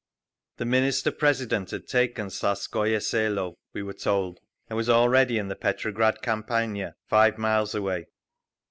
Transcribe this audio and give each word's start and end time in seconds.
The 0.57 0.65
Minister 0.65 1.11
President 1.11 1.69
had 1.69 1.87
taken 1.87 2.29
Tsarskoye 2.29 2.99
Selo, 3.03 3.59
we 3.71 3.83
were 3.83 3.93
told, 3.93 4.39
and 4.67 4.75
was 4.75 4.89
already 4.89 5.37
in 5.37 5.47
the 5.47 5.55
Petrograd 5.55 6.23
campagna, 6.23 6.95
five 7.07 7.37
miles 7.37 7.75
away. 7.75 8.07